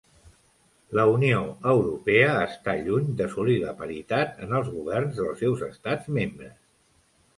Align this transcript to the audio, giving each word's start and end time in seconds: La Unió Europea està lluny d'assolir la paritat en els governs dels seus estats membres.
La 0.99 1.03
Unió 1.17 1.41
Europea 1.73 2.31
està 2.45 2.75
lluny 2.87 3.11
d'assolir 3.19 3.59
la 3.67 3.75
paritat 3.83 4.43
en 4.47 4.57
els 4.61 4.73
governs 4.79 5.21
dels 5.23 5.45
seus 5.47 5.63
estats 5.73 6.11
membres. 6.21 6.57